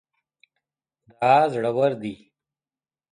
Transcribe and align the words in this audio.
دا 1.19 1.35
زوړ 1.51 1.91
دی 2.01 2.13